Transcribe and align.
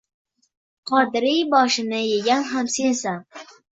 Qodiriy 0.91 1.43
boshini 1.51 1.99
yegan 2.05 2.49
ham 2.55 2.71
sensan! 2.77 3.23